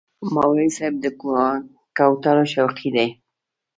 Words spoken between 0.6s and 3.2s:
صاحب د کوترو شوقي دی.